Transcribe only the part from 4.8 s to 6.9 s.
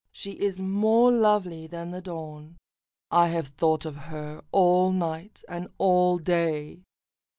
night and all day.